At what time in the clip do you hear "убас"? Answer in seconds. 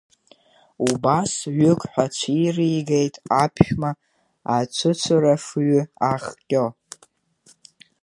0.89-1.33